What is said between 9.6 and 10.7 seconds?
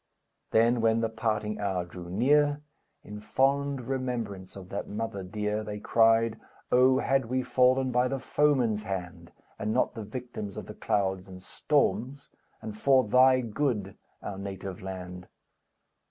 not the victims of